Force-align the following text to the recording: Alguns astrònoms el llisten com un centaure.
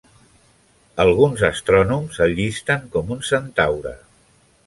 Alguns 1.03 1.43
astrònoms 1.49 2.17
el 2.27 2.35
llisten 2.41 2.89
com 2.97 3.13
un 3.19 3.23
centaure. 3.31 3.93